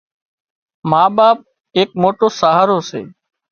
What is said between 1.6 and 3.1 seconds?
ايڪ موٽو سهارو سي